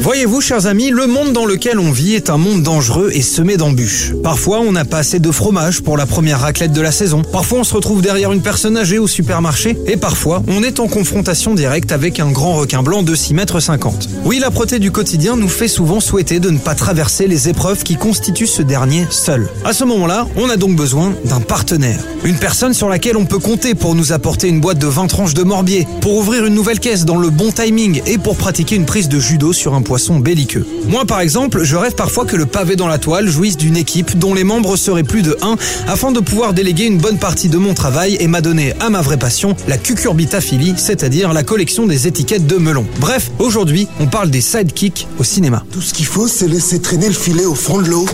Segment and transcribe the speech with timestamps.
[0.00, 3.56] Voyez-vous, chers amis, le monde dans lequel on vit est un monde dangereux et semé
[3.56, 4.12] d'embûches.
[4.22, 7.22] Parfois, on n'a pas assez de fromage pour la première raclette de la saison.
[7.22, 9.76] Parfois, on se retrouve derrière une personne âgée au supermarché.
[9.86, 13.60] Et parfois, on est en confrontation directe avec un grand requin blanc de 6 mètres
[13.60, 14.08] 50.
[14.24, 17.82] Oui, la proté du quotidien nous fait souvent souhaiter de ne pas traverser les épreuves
[17.82, 19.48] qui constituent ce dernier seul.
[19.64, 22.00] À ce moment-là, on a donc besoin d'un partenaire.
[22.24, 25.34] Une personne sur laquelle on peut compter pour nous apporter une boîte de 20 tranches
[25.34, 28.86] de morbier, pour ouvrir une nouvelle caisse dans le bon timing et pour pratiquer une
[28.86, 30.66] prise de judo sur un poisson belliqueux.
[30.88, 34.18] Moi par exemple, je rêve parfois que le pavé dans la toile jouisse d'une équipe
[34.18, 37.58] dont les membres seraient plus de 1 afin de pouvoir déléguer une bonne partie de
[37.58, 42.46] mon travail et m'adonner à ma vraie passion, la cucurbitaphilie, c'est-à-dire la collection des étiquettes
[42.46, 42.86] de melon.
[43.00, 45.64] Bref, aujourd'hui, on parle des sidekicks au cinéma.
[45.72, 48.06] Tout ce qu'il faut, c'est laisser traîner le filet au fond de l'eau.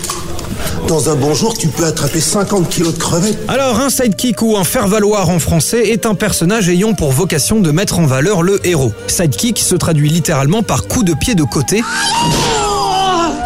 [0.89, 3.39] Dans un bon jour, tu peux attraper 50 kilos de crevettes.
[3.49, 7.71] Alors, un sidekick ou un faire-valoir en français est un personnage ayant pour vocation de
[7.71, 8.93] mettre en valeur le héros.
[9.07, 11.81] Sidekick se traduit littéralement par coup de pied de côté.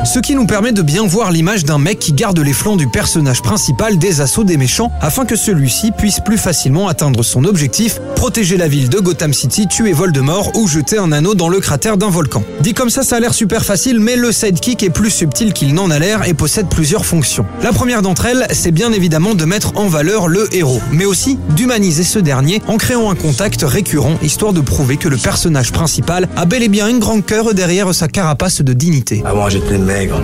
[0.05, 2.89] Ce qui nous permet de bien voir l'image d'un mec qui garde les flancs du
[2.89, 8.01] personnage principal des assauts des méchants afin que celui-ci puisse plus facilement atteindre son objectif,
[8.15, 11.97] protéger la ville de Gotham City, tuer Voldemort ou jeter un anneau dans le cratère
[11.97, 12.45] d'un volcan.
[12.61, 15.75] Dit comme ça, ça a l'air super facile, mais le sidekick est plus subtil qu'il
[15.75, 17.45] n'en a l'air et possède plusieurs fonctions.
[17.63, 21.39] La première d'entre elles, c'est bien évidemment de mettre en valeur le héros, mais aussi
[21.57, 26.29] d'humaniser ce dernier en créant un contact récurrent histoire de prouver que le personnage principal
[26.37, 29.23] a bel et bien une grande cœur derrière sa carapace de dignité.
[29.49, 30.21] J'étais maigre,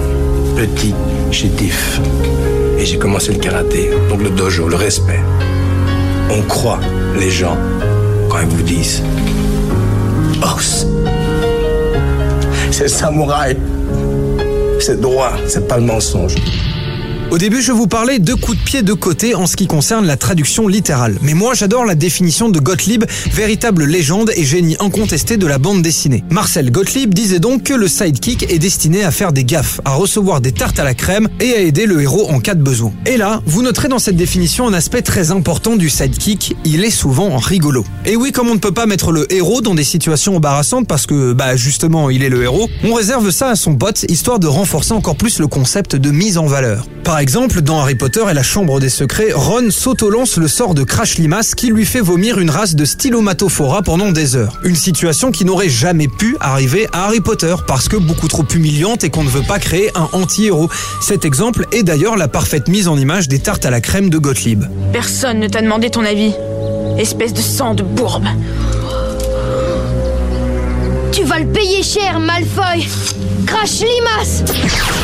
[0.56, 0.94] petit,
[1.30, 1.98] chétif.
[2.78, 5.20] Et j'ai commencé le karaté, donc le dojo, le respect.
[6.30, 6.80] On croit
[7.18, 7.56] les gens
[8.28, 9.02] quand ils vous disent
[10.42, 10.86] os.
[12.70, 13.56] C'est samouraï.
[14.80, 16.34] C'est droit, c'est pas le mensonge.
[17.30, 20.06] Au début, je vous parlais de coups de pied de côté en ce qui concerne
[20.06, 21.18] la traduction littérale.
[21.22, 25.82] Mais moi, j'adore la définition de Gottlieb, véritable légende et génie incontesté de la bande
[25.82, 26.22] dessinée.
[26.30, 30.40] Marcel Gottlieb disait donc que le sidekick est destiné à faire des gaffes, à recevoir
[30.40, 32.92] des tartes à la crème et à aider le héros en cas de besoin.
[33.06, 36.90] Et là, vous noterez dans cette définition un aspect très important du sidekick, il est
[36.90, 37.84] souvent rigolo.
[38.04, 41.06] Et oui, comme on ne peut pas mettre le héros dans des situations embarrassantes parce
[41.06, 44.46] que, bah justement, il est le héros, on réserve ça à son pote, histoire de
[44.46, 46.86] renforcer encore plus le concept de mise en valeur.
[47.20, 51.16] Exemple, dans Harry Potter et la Chambre des Secrets, Ron s'autolance le sort de Crash
[51.16, 54.58] Limas qui lui fait vomir une race de Stylomatophora pendant des heures.
[54.64, 59.04] Une situation qui n'aurait jamais pu arriver à Harry Potter parce que beaucoup trop humiliante
[59.04, 60.70] et qu'on ne veut pas créer un anti-héros.
[61.02, 64.18] Cet exemple est d'ailleurs la parfaite mise en image des tartes à la crème de
[64.18, 64.64] Gottlieb.
[64.92, 66.32] Personne ne t'a demandé ton avis.
[66.98, 68.26] Espèce de sang de bourbe.
[71.12, 72.88] Tu vas le payer cher, Malfoy
[73.46, 75.03] Crash Limas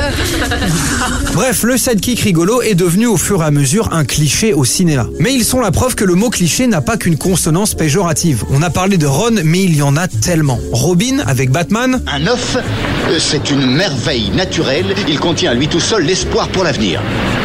[1.33, 5.07] Bref, le sidekick rigolo est devenu au fur et à mesure un cliché au cinéma.
[5.19, 8.43] Mais ils sont la preuve que le mot cliché n'a pas qu'une consonance péjorative.
[8.51, 10.59] On a parlé de Ron, mais il y en a tellement.
[10.71, 12.57] Robin avec Batman, Un œuf,
[13.09, 14.95] euh, c'est une merveille naturelle.
[15.07, 17.01] Il contient à lui tout seul l'espoir pour l'avenir.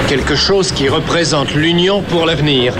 [0.08, 2.74] Quelque chose qui représente l'union pour l'avenir.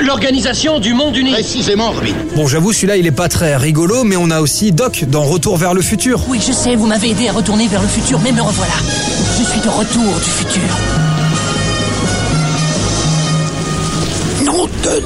[0.00, 1.32] L'organisation du monde uni.
[1.32, 2.14] Précisément, Robin.
[2.34, 5.56] Bon, j'avoue, celui-là, il est pas très rigolo, mais on a aussi Doc dans Retour
[5.56, 6.20] vers le futur.
[6.28, 8.72] Oui, je sais, vous m'avez aidé à retourner vers le futur, mais me revoilà.
[9.38, 10.62] Je suis de retour du futur.
[14.44, 15.02] Non de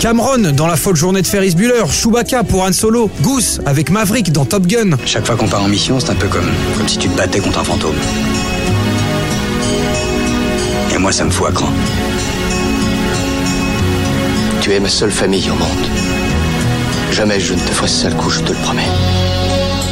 [0.00, 4.32] Cameron dans La folle journée de Ferris Bueller, Chewbacca pour Han Solo, Goose avec Maverick
[4.32, 4.96] dans Top Gun.
[5.06, 7.40] Chaque fois qu'on part en mission, c'est un peu comme, comme si tu te battais
[7.40, 7.96] contre un fantôme.
[10.94, 11.68] Et moi, ça me fout à cran.
[14.60, 15.86] Tu es ma seule famille au monde.
[17.10, 18.88] Jamais je ne te ferai sale coup, je te le promets.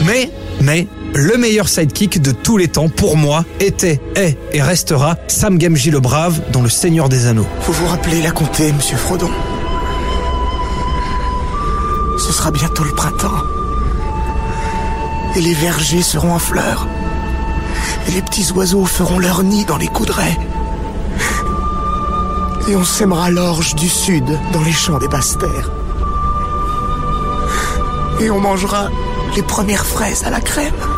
[0.07, 0.31] Mais,
[0.61, 5.59] mais, le meilleur sidekick de tous les temps pour moi était, est et restera Sam
[5.59, 7.47] Gamgee le Brave dans Le Seigneur des Anneaux.
[7.63, 9.31] Faut vous rappeler la comté, monsieur Frodon.
[12.19, 13.43] Ce sera bientôt le printemps.
[15.37, 16.87] Et les vergers seront en fleurs.
[18.09, 20.37] Et les petits oiseaux feront leur nid dans les coudrets.
[22.69, 25.71] Et on sèmera l'orge du sud dans les champs des basses-terres.
[28.21, 28.91] Et on mangera
[29.37, 30.90] les premières fraises à la crème.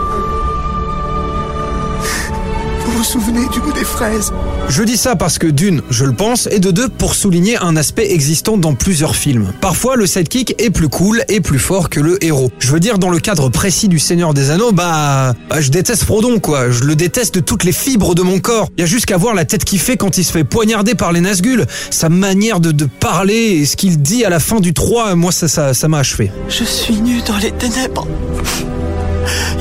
[2.85, 4.33] Vous vous souvenez du goût des fraises
[4.69, 7.77] Je dis ça parce que d'une, je le pense, et de deux, pour souligner un
[7.77, 9.53] aspect existant dans plusieurs films.
[9.61, 12.51] Parfois, le sidekick est plus cool et plus fort que le héros.
[12.59, 16.03] Je veux dire, dans le cadre précis du Seigneur des Anneaux, bah, bah je déteste
[16.03, 16.71] Frodon, quoi.
[16.71, 18.69] Je le déteste de toutes les fibres de mon corps.
[18.77, 20.95] Il y a juste qu'à voir la tête qu'il fait quand il se fait poignarder
[20.95, 21.67] par les Nazgûl.
[21.91, 25.31] Sa manière de, de parler et ce qu'il dit à la fin du 3, moi,
[25.31, 26.33] ça, ça, ça m'a achevé.
[26.49, 28.09] Je suis nu dans les ténèbres.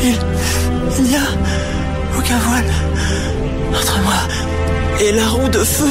[0.03, 0.15] Il,
[0.97, 2.65] il n'y a aucun voile
[3.73, 4.21] entre moi
[4.99, 5.89] et la roue de feu.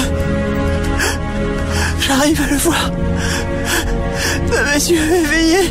[2.01, 2.91] J'arrive à le voir.
[4.51, 5.71] De mes yeux éveillés.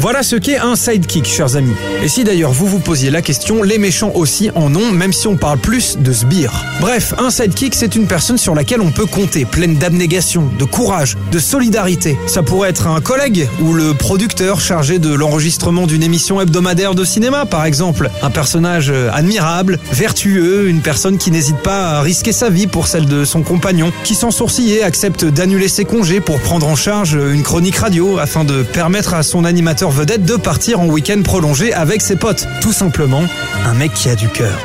[0.00, 1.74] Voilà ce qu'est un sidekick, chers amis.
[2.02, 5.26] Et si d'ailleurs vous vous posiez la question, les méchants aussi en ont, même si
[5.26, 6.64] on parle plus de sbires.
[6.80, 11.16] Bref, un sidekick, c'est une personne sur laquelle on peut compter, pleine d'abnégation, de courage,
[11.30, 12.16] de solidarité.
[12.26, 17.04] Ça pourrait être un collègue ou le producteur chargé de l'enregistrement d'une émission hebdomadaire de
[17.04, 18.10] cinéma, par exemple.
[18.22, 23.06] Un personnage admirable, vertueux, une personne qui n'hésite pas à risquer sa vie pour celle
[23.06, 27.42] de son compagnon, qui sans sourciller accepte d'annuler ses congés pour prendre en charge une
[27.42, 32.00] chronique radio afin de permettre à son animateur vedette de partir en week-end prolongé avec
[32.00, 32.44] ses potes.
[32.60, 33.22] Tout simplement,
[33.64, 34.58] un mec qui a du cœur.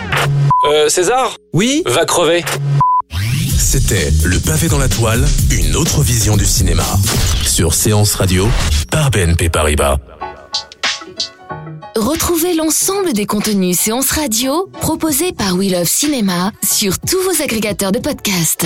[0.64, 2.44] Euh, César Oui Va crever.
[3.56, 6.86] C'était Le pavé dans la toile, une autre vision du cinéma.
[7.46, 8.48] Sur Séance Radio,
[8.90, 9.98] par BNP Paribas.
[11.96, 17.92] Retrouvez l'ensemble des contenus séances radio proposés par We Love Cinéma sur tous vos agrégateurs
[17.92, 18.66] de podcasts.